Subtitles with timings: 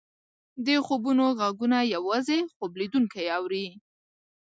[0.65, 3.65] د خوبونو ږغونه یوازې خوب لیدونکی اوري.